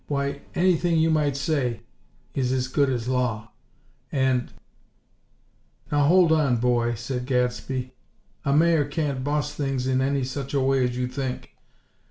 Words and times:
Why, 0.07 0.41
anything 0.55 0.97
you 0.97 1.11
might 1.11 1.37
say 1.37 1.81
is 2.33 2.51
as 2.51 2.67
good 2.67 2.89
as 2.89 3.07
law; 3.07 3.51
and" 4.11 4.51
"Now, 5.91 6.07
hold 6.07 6.31
on, 6.31 6.57
boy!" 6.57 6.95
said 6.95 7.27
Gadsby, 7.27 7.93
"a 8.43 8.51
Mayor 8.51 8.85
can't 8.85 9.23
boss 9.23 9.53
things 9.53 9.85
in 9.85 10.01
any 10.01 10.23
such 10.23 10.55
a 10.55 10.59
way 10.59 10.83
as 10.85 10.97
you 10.97 11.07
think. 11.07 11.51